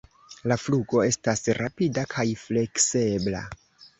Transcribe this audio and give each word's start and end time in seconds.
La 0.51 0.55
flugo 0.61 1.01
estas 1.09 1.43
rapida 1.59 2.05
kaj 2.13 2.27
fleksebla. 2.47 3.45